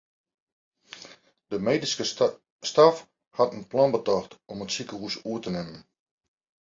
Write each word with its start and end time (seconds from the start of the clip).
De 1.53 1.59
medyske 1.67 2.05
stêf 2.69 2.97
hat 3.41 3.53
in 3.57 3.63
plan 3.71 3.93
betocht 3.95 4.31
om 4.51 4.63
it 4.63 4.73
sikehûs 4.75 5.15
oer 5.29 5.39
te 5.41 5.49
nimmen. 5.55 5.81